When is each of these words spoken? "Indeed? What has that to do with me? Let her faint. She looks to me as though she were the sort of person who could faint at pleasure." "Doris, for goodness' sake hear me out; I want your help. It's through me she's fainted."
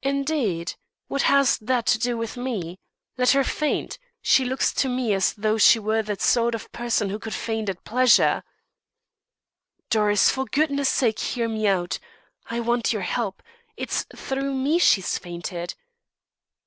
"Indeed? 0.00 0.72
What 1.08 1.20
has 1.28 1.58
that 1.58 1.84
to 1.88 1.98
do 1.98 2.16
with 2.16 2.34
me? 2.38 2.78
Let 3.18 3.32
her 3.32 3.44
faint. 3.44 3.98
She 4.22 4.46
looks 4.46 4.72
to 4.72 4.88
me 4.88 5.12
as 5.12 5.34
though 5.34 5.58
she 5.58 5.78
were 5.78 6.00
the 6.02 6.16
sort 6.18 6.54
of 6.54 6.72
person 6.72 7.10
who 7.10 7.18
could 7.18 7.34
faint 7.34 7.68
at 7.68 7.84
pleasure." 7.84 8.42
"Doris, 9.90 10.30
for 10.30 10.46
goodness' 10.46 10.88
sake 10.88 11.18
hear 11.18 11.46
me 11.46 11.66
out; 11.66 11.98
I 12.48 12.60
want 12.60 12.94
your 12.94 13.02
help. 13.02 13.42
It's 13.76 14.06
through 14.16 14.54
me 14.54 14.78
she's 14.78 15.18
fainted." 15.18 15.74